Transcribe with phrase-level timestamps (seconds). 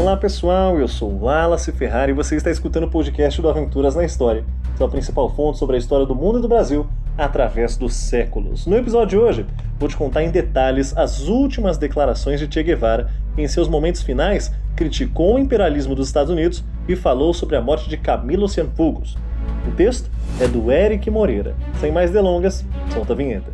[0.00, 4.02] Olá pessoal, eu sou Wallace Ferrari e você está escutando o podcast do Aventuras na
[4.02, 4.46] História,
[4.78, 6.86] sua principal fonte sobre a história do mundo e do Brasil
[7.18, 8.66] através dos séculos.
[8.66, 9.46] No episódio de hoje,
[9.78, 14.00] vou te contar em detalhes as últimas declarações de Che Guevara, que em seus momentos
[14.00, 19.18] finais criticou o imperialismo dos Estados Unidos e falou sobre a morte de Camilo Cienfuegos.
[19.68, 20.10] O texto
[20.40, 21.54] é do Eric Moreira.
[21.78, 22.64] Sem mais delongas,
[22.94, 23.52] solta a vinheta.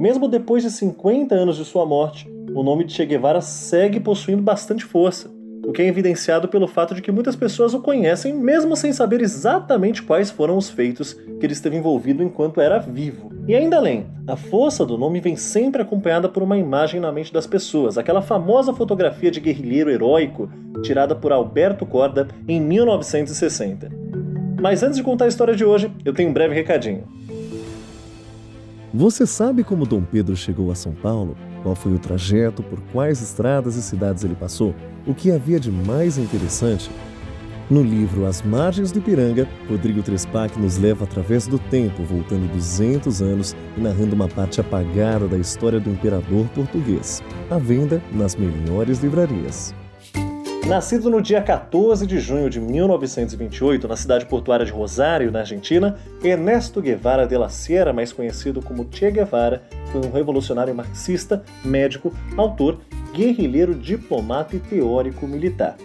[0.00, 4.40] Mesmo depois de 50 anos de sua morte, o nome de Che Guevara segue possuindo
[4.40, 5.30] bastante força,
[5.62, 9.20] o que é evidenciado pelo fato de que muitas pessoas o conhecem mesmo sem saber
[9.20, 13.30] exatamente quais foram os feitos que ele esteve envolvido enquanto era vivo.
[13.46, 17.30] E ainda além, a força do nome vem sempre acompanhada por uma imagem na mente
[17.30, 20.48] das pessoas, aquela famosa fotografia de guerrilheiro heróico
[20.82, 23.90] tirada por Alberto Corda em 1960.
[24.58, 27.04] Mas antes de contar a história de hoje, eu tenho um breve recadinho.
[28.92, 31.36] Você sabe como Dom Pedro chegou a São Paulo?
[31.62, 34.74] Qual foi o trajeto, por quais estradas e cidades ele passou?
[35.06, 36.90] O que havia de mais interessante?
[37.70, 43.22] No livro As Margens do Ipiranga, Rodrigo Trespac nos leva através do tempo, voltando 200
[43.22, 47.22] anos e narrando uma parte apagada da história do imperador português.
[47.48, 49.72] À venda nas melhores livrarias.
[50.66, 55.96] Nascido no dia 14 de junho de 1928 na cidade portuária de Rosário, na Argentina,
[56.22, 62.12] Ernesto Guevara de la Sierra, mais conhecido como Che Guevara, foi um revolucionário marxista, médico,
[62.36, 62.80] autor,
[63.12, 65.76] guerrilheiro, diplomata e teórico militar.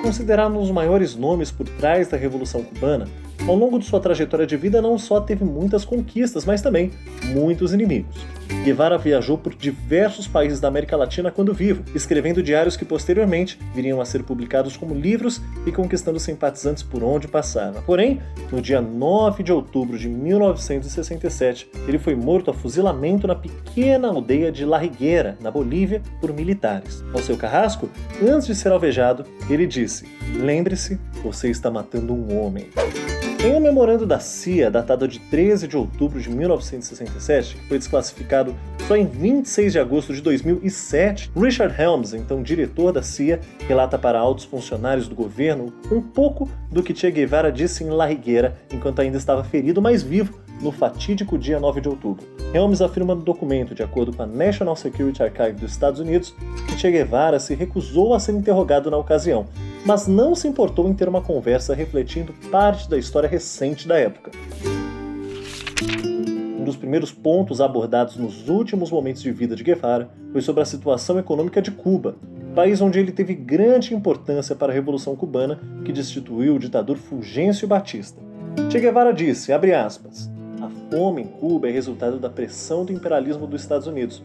[0.00, 3.06] Considerado um dos maiores nomes por trás da Revolução Cubana,
[3.46, 6.92] ao longo de sua trajetória de vida não só teve muitas conquistas, mas também
[7.24, 8.16] muitos inimigos.
[8.62, 14.00] Guevara viajou por diversos países da América Latina quando vivo, escrevendo diários que posteriormente viriam
[14.00, 17.82] a ser publicados como livros e conquistando simpatizantes por onde passava.
[17.82, 18.20] Porém,
[18.52, 24.52] no dia 9 de outubro de 1967, ele foi morto a fuzilamento na pequena aldeia
[24.52, 27.02] de La Rigueira, na Bolívia, por militares.
[27.12, 27.90] Ao seu carrasco,
[28.22, 32.68] antes de ser alvejado, ele disse: Lembre-se, você está matando um homem.
[33.44, 38.54] Em um memorando da CIA, datado de 13 de outubro de 1967, que foi desclassificado
[38.86, 44.20] só em 26 de agosto de 2007, Richard Helms, então diretor da CIA, relata para
[44.20, 49.00] altos funcionários do governo um pouco do que Che Guevara disse em La Higuera enquanto
[49.00, 52.24] ainda estava ferido, mas vivo, no fatídico dia 9 de outubro.
[52.54, 56.32] Helms afirma no documento, de acordo com a National Security Archive dos Estados Unidos,
[56.68, 59.46] que Che Guevara se recusou a ser interrogado na ocasião,
[59.84, 64.30] mas não se importou em ter uma conversa refletindo parte da história recente da época.
[66.58, 70.66] Um dos primeiros pontos abordados nos últimos momentos de vida de Guevara foi sobre a
[70.66, 72.14] situação econômica de Cuba,
[72.54, 77.66] país onde ele teve grande importância para a Revolução Cubana, que destituiu o ditador Fulgêncio
[77.66, 78.20] Batista.
[78.70, 83.62] Che Guevara disse, aspas, a fome em Cuba é resultado da pressão do imperialismo dos
[83.62, 84.22] Estados Unidos.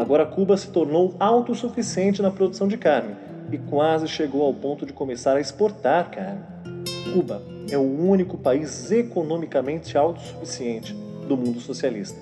[0.00, 4.92] Agora Cuba se tornou autossuficiente na produção de carne e quase chegou ao ponto de
[4.92, 6.42] começar a exportar carne.
[7.12, 10.94] Cuba é o único país economicamente autossuficiente
[11.26, 12.18] do mundo socialista.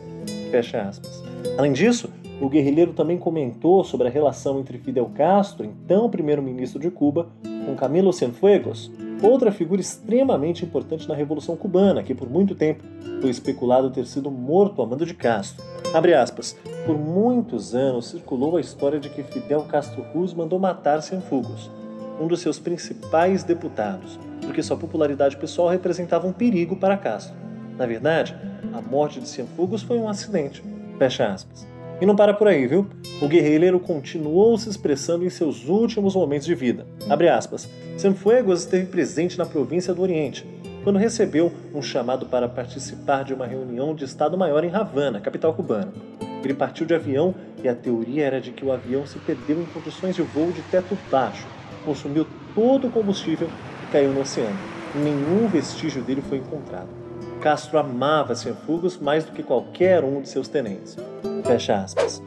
[0.51, 1.23] Fecha aspas.
[1.59, 2.11] Além disso,
[2.41, 7.29] o guerrilheiro também comentou sobre a relação entre Fidel Castro, então primeiro-ministro de Cuba,
[7.65, 8.91] com Camilo Cienfuegos,
[9.23, 12.85] outra figura extremamente importante na Revolução Cubana, que por muito tempo
[13.21, 15.65] foi especulado ter sido morto a mando de Castro.
[15.95, 16.57] Abre aspas.
[16.87, 21.69] Por muitos anos circulou a história de que Fidel Castro Ruz mandou matar Cienfuegos,
[22.21, 27.35] um dos seus principais deputados, porque sua popularidade pessoal representava um perigo para Castro.
[27.77, 28.37] Na verdade,
[28.73, 30.63] a morte de Cienfuegos foi um acidente.
[30.97, 31.67] Fecha aspas.
[32.01, 32.87] E não para por aí, viu?
[33.21, 36.87] O guerrilheiro continuou se expressando em seus últimos momentos de vida.
[37.11, 37.69] Abre aspas.
[37.99, 40.47] Cienfuegos esteve presente na província do Oriente,
[40.85, 45.93] quando recebeu um chamado para participar de uma reunião de Estado-Maior em Havana, capital cubana.
[46.45, 49.67] Ele partiu de avião e a teoria era de que o avião se perdeu em
[49.67, 51.47] condições de voo de teto baixo,
[51.85, 53.49] consumiu todo o combustível
[53.83, 54.57] e caiu no oceano.
[54.95, 56.89] Nenhum vestígio dele foi encontrado.
[57.41, 60.97] Castro amava Cienfuegos mais do que qualquer um de seus tenentes.
[61.45, 62.23] Fecha aspas.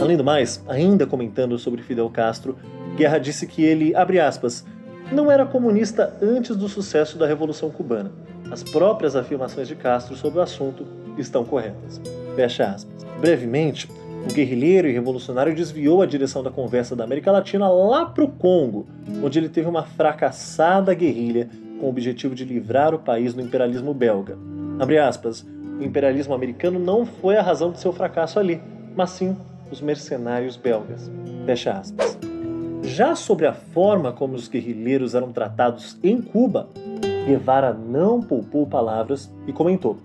[0.00, 2.56] Além do mais, ainda comentando sobre Fidel Castro,
[2.96, 4.64] Guerra disse que ele, abre aspas,
[5.10, 8.12] não era comunista antes do sucesso da Revolução Cubana.
[8.50, 12.00] As próprias afirmações de Castro sobre o assunto estão corretas.
[12.36, 13.07] Fecha aspas.
[13.20, 13.88] Brevemente,
[14.28, 18.28] o guerrilheiro e revolucionário desviou a direção da conversa da América Latina lá para o
[18.28, 18.86] Congo,
[19.22, 21.48] onde ele teve uma fracassada guerrilha
[21.80, 24.36] com o objetivo de livrar o país do imperialismo belga.
[24.78, 25.46] Abre aspas,
[25.80, 28.60] o imperialismo americano não foi a razão de seu fracasso ali,
[28.94, 29.36] mas sim
[29.70, 31.10] os mercenários belgas.
[31.46, 32.18] Fecha aspas.
[32.82, 36.68] Já sobre a forma como os guerrilheiros eram tratados em Cuba,
[37.26, 39.98] Guevara não poupou palavras e comentou: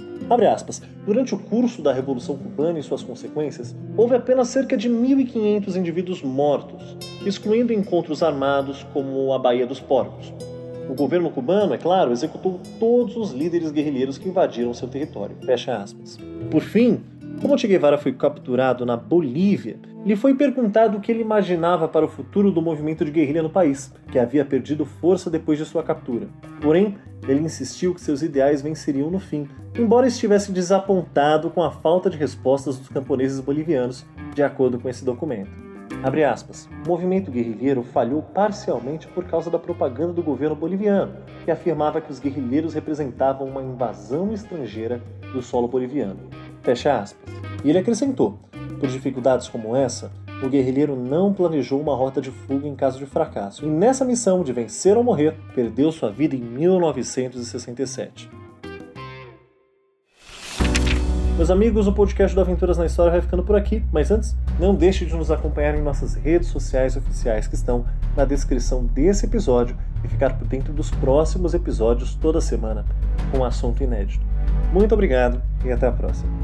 [0.52, 5.76] aspas, durante o curso da Revolução Cubana e suas consequências, houve apenas cerca de 1.500
[5.76, 10.34] indivíduos mortos, excluindo encontros armados como a Baía dos Porcos.
[10.90, 15.36] O governo cubano, é claro, executou todos os líderes guerrilheiros que invadiram seu território.
[15.46, 16.20] Fecha aspas.
[16.52, 17.02] Por fim,
[17.44, 22.06] como Che Guevara foi capturado na Bolívia, lhe foi perguntado o que ele imaginava para
[22.06, 25.84] o futuro do movimento de guerrilha no país, que havia perdido força depois de sua
[25.84, 26.30] captura.
[26.62, 26.98] Porém,
[27.28, 29.46] ele insistiu que seus ideais venceriam no fim,
[29.78, 35.04] embora estivesse desapontado com a falta de respostas dos camponeses bolivianos, de acordo com esse
[35.04, 35.52] documento.
[36.32, 36.70] Aspas.
[36.86, 42.12] O movimento guerrilheiro falhou parcialmente por causa da propaganda do governo boliviano, que afirmava que
[42.12, 45.02] os guerrilheiros representavam uma invasão estrangeira
[45.34, 46.30] do solo boliviano.
[46.64, 47.22] Fecha aspas.
[47.64, 48.40] E ele acrescentou:
[48.80, 50.12] por dificuldades como essa,
[50.42, 54.44] o guerrilheiro não planejou uma rota de fuga em caso de fracasso, e nessa missão
[54.44, 58.30] de vencer ou morrer, perdeu sua vida em 1967.
[61.38, 64.76] Meus amigos, o podcast do Aventuras na História vai ficando por aqui, mas antes, não
[64.76, 69.76] deixe de nos acompanhar em nossas redes sociais oficiais que estão na descrição desse episódio
[70.04, 72.86] e ficar por dentro dos próximos episódios toda semana
[73.32, 74.24] com um assunto inédito.
[74.72, 76.43] Muito obrigado e até a próxima.